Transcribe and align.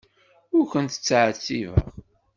Ur 0.57 0.65
kent-ttɛettibeɣ. 0.71 1.87